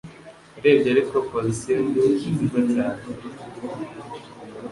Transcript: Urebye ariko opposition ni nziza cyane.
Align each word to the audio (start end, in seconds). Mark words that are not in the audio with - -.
Urebye 0.57 0.89
ariko 0.93 1.13
opposition 1.21 1.81
ni 1.93 2.05
nziza 2.15 2.59
cyane. 2.73 3.01